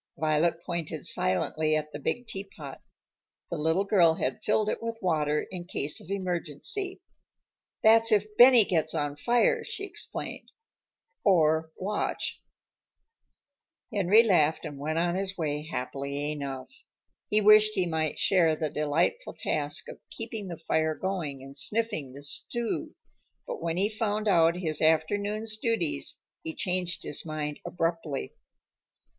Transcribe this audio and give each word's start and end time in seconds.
Violet 0.19 0.63
pointed 0.65 1.05
silently 1.05 1.75
at 1.75 1.91
the 1.93 1.99
big 1.99 2.25
teapot. 2.25 2.81
The 3.51 3.57
little 3.57 3.83
girl 3.83 4.15
had 4.15 4.41
filled 4.43 4.67
it 4.67 4.81
with 4.81 4.97
water 4.99 5.45
in 5.51 5.65
case 5.65 6.01
of 6.01 6.09
emergency. 6.09 7.03
"That's 7.83 8.11
if 8.11 8.35
Benny 8.35 8.65
gets 8.65 8.95
on 8.95 9.15
fire," 9.15 9.63
she 9.63 9.83
explained 9.83 10.51
"or 11.23 11.71
Watch." 11.77 12.41
Henry 13.93 14.23
laughed 14.23 14.65
and 14.65 14.79
went 14.79 14.97
on 14.97 15.13
his 15.13 15.37
way 15.37 15.67
happily 15.69 16.31
enough. 16.31 16.73
He 17.29 17.39
wished 17.39 17.73
he 17.75 17.85
might 17.85 18.17
share 18.17 18.55
the 18.55 18.71
delightful 18.71 19.35
task 19.37 19.87
of 19.87 19.99
keeping 20.09 20.47
the 20.47 20.57
fire 20.57 20.95
going 20.95 21.43
and 21.43 21.55
sniffing 21.55 22.11
the 22.13 22.23
stew, 22.23 22.95
but 23.45 23.61
when 23.61 23.77
he 23.77 23.87
found 23.87 24.27
out 24.27 24.55
his 24.55 24.81
afternoon's 24.81 25.57
duties, 25.57 26.15
he 26.41 26.55
changed 26.55 27.03
his 27.03 27.23
mind 27.23 27.59
abruptly. 27.63 28.33